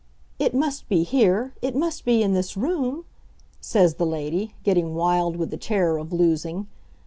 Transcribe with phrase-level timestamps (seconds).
[0.39, 3.05] "It must be here it must be in this room,"
[3.59, 6.65] says the lady, getting wild with the terror of losing.